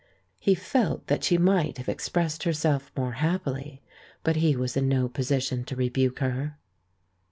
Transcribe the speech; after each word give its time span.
He 0.39 0.55
felt 0.55 1.05
that 1.05 1.23
she 1.23 1.37
might 1.37 1.77
have 1.77 1.87
expressed 1.87 2.41
herself 2.41 2.91
more 2.97 3.11
happily, 3.11 3.83
but 4.23 4.35
hew 4.37 4.63
as 4.63 4.75
in 4.75 4.87
no 4.87 5.07
position 5.07 5.63
to 5.65 5.75
rebuke 5.75 6.17
her. 6.17 6.57